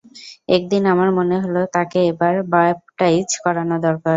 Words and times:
একদিন 0.49 0.83
আমার 0.93 1.09
মনে 1.17 1.35
হল 1.43 1.55
তাকে 1.73 1.99
এবার 2.11 2.33
ব্যাপটাইজ 2.53 3.29
করানো 3.43 3.75
দরকার। 3.79 4.09